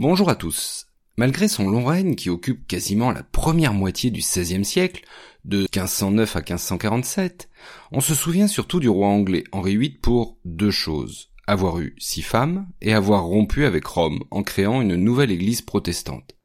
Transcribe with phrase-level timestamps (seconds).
[0.00, 0.86] Bonjour à tous.
[1.16, 5.02] Malgré son long règne qui occupe quasiment la première moitié du XVIe siècle,
[5.44, 7.48] de 1509 à 1547,
[7.90, 11.32] on se souvient surtout du roi anglais Henri VIII pour deux choses.
[11.48, 16.36] Avoir eu six femmes et avoir rompu avec Rome en créant une nouvelle église protestante.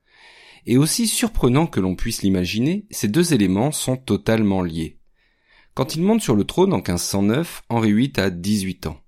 [0.65, 4.97] Et aussi surprenant que l'on puisse l'imaginer, ces deux éléments sont totalement liés.
[5.75, 8.99] Quand il monte sur le trône en 1509, Henri VIII a 18 ans.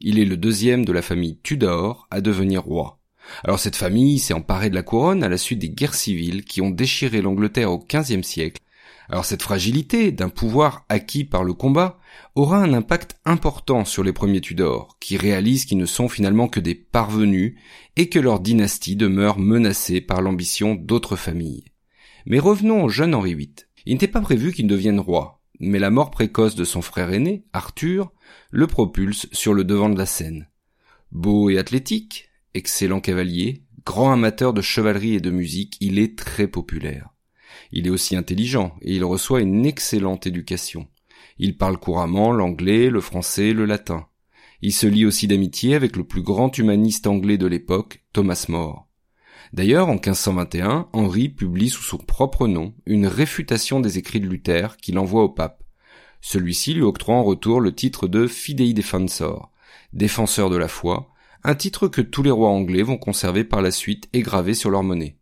[0.00, 3.00] Il est le deuxième de la famille Tudor à devenir roi.
[3.44, 6.60] Alors cette famille s'est emparée de la couronne à la suite des guerres civiles qui
[6.60, 8.60] ont déchiré l'Angleterre au XVe siècle.
[9.08, 11.98] Alors cette fragilité d'un pouvoir acquis par le combat
[12.34, 16.60] aura un impact important sur les premiers Tudors, qui réalisent qu'ils ne sont finalement que
[16.60, 17.54] des parvenus
[17.96, 21.64] et que leur dynastie demeure menacée par l'ambition d'autres familles.
[22.26, 23.54] Mais revenons au jeune Henri VIII.
[23.84, 27.44] Il n'était pas prévu qu'il devienne roi, mais la mort précoce de son frère aîné,
[27.52, 28.12] Arthur,
[28.50, 30.48] le propulse sur le devant de la scène.
[31.12, 36.48] Beau et athlétique, excellent cavalier, grand amateur de chevalerie et de musique, il est très
[36.48, 37.10] populaire.
[37.72, 40.88] Il est aussi intelligent et il reçoit une excellente éducation.
[41.38, 44.06] Il parle couramment l'anglais, le français, le latin.
[44.62, 48.88] Il se lie aussi d'amitié avec le plus grand humaniste anglais de l'époque, Thomas More.
[49.52, 54.76] D'ailleurs, en 1521, Henri publie sous son propre nom une réfutation des écrits de Luther
[54.78, 55.62] qu'il envoie au pape.
[56.20, 59.52] Celui-ci lui octroie en retour le titre de Fidei Defensor,
[59.92, 61.13] défenseur de la foi,
[61.44, 64.70] un titre que tous les rois anglais vont conserver par la suite et gravé sur
[64.70, 65.18] leur monnaie.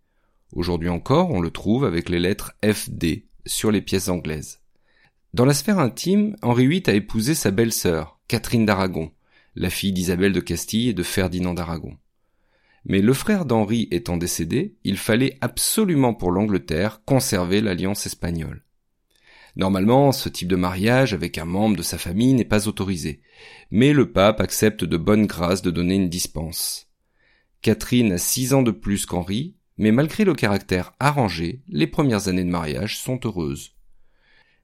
[0.52, 4.60] Aujourd'hui encore, on le trouve avec les lettres FD sur les pièces anglaises.
[5.34, 9.10] Dans la sphère intime, Henri VIII a épousé sa belle-sœur, Catherine d'Aragon,
[9.56, 11.96] la fille d'Isabelle de Castille et de Ferdinand d'Aragon.
[12.84, 18.64] Mais le frère d'Henri étant décédé, il fallait absolument pour l'Angleterre conserver l'alliance espagnole.
[19.56, 23.20] Normalement, ce type de mariage avec un membre de sa famille n'est pas autorisé,
[23.70, 26.88] mais le pape accepte de bonne grâce de donner une dispense.
[27.60, 32.44] Catherine a six ans de plus qu'Henri, mais malgré le caractère arrangé, les premières années
[32.44, 33.76] de mariage sont heureuses.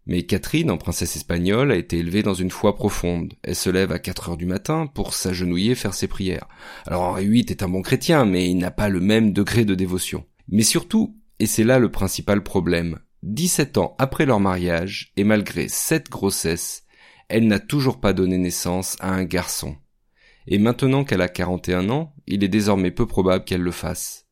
[0.07, 3.35] Mais Catherine, en princesse espagnole, a été élevée dans une foi profonde.
[3.43, 6.49] Elle se lève à quatre heures du matin pour s'agenouiller faire ses prières.
[6.87, 9.75] Alors Henri VIII est un bon chrétien, mais il n'a pas le même degré de
[9.75, 10.25] dévotion.
[10.49, 15.69] Mais surtout, et c'est là le principal problème, 17 ans après leur mariage, et malgré
[15.69, 16.85] sept grossesses,
[17.29, 19.77] elle n'a toujours pas donné naissance à un garçon.
[20.47, 24.27] Et maintenant qu'elle a 41 ans, il est désormais peu probable qu'elle le fasse.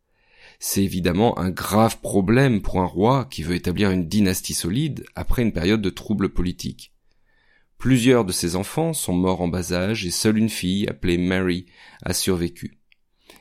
[0.59, 5.43] C'est évidemment un grave problème pour un roi qui veut établir une dynastie solide après
[5.43, 6.95] une période de troubles politiques.
[7.77, 11.67] Plusieurs de ses enfants sont morts en bas âge et seule une fille, appelée Mary,
[12.03, 12.79] a survécu.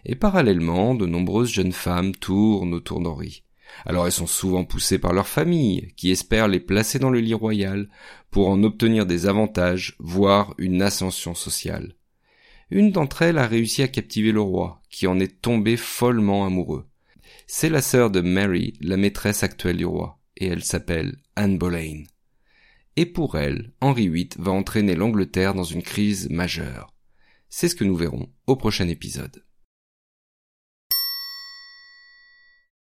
[0.03, 3.43] Et parallèlement, de nombreuses jeunes femmes tournent autour d'Henri.
[3.85, 7.33] Alors elles sont souvent poussées par leur famille, qui espèrent les placer dans le lit
[7.33, 7.89] royal
[8.31, 11.95] pour en obtenir des avantages, voire une ascension sociale.
[12.71, 16.85] Une d'entre elles a réussi à captiver le roi, qui en est tombé follement amoureux.
[17.47, 22.03] C'est la sœur de Mary, la maîtresse actuelle du roi, et elle s'appelle Anne Boleyn.
[22.95, 26.93] Et pour elle, Henri VIII va entraîner l'Angleterre dans une crise majeure.
[27.49, 29.43] C'est ce que nous verrons au prochain épisode.